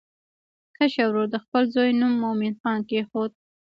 [0.75, 3.31] کشر ورور د خپل زوی نوم مومن خان کېښود.